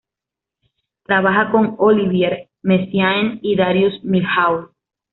Trabaja 1.05 1.51
con 1.51 1.75
Olivier 1.77 2.49
Messiaen 2.63 3.37
y 3.43 3.55
Darius 3.55 4.03
Milhaud. 4.03 4.71